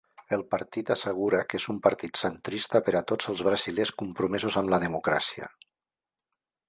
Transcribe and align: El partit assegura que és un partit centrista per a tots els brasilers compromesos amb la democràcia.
El 0.35 0.43
partit 0.53 0.87
assegura 0.93 1.41
que 1.51 1.59
és 1.59 1.67
un 1.73 1.81
partit 1.87 2.21
centrista 2.21 2.81
per 2.87 2.95
a 3.01 3.03
tots 3.13 3.29
els 3.35 3.43
brasilers 3.49 3.93
compromesos 4.03 4.59
amb 4.63 4.75
la 4.77 4.81
democràcia. 4.87 5.51